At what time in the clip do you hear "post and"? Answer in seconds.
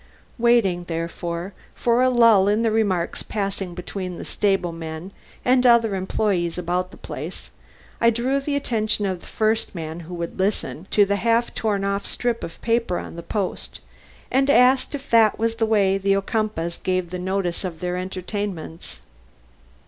13.21-14.49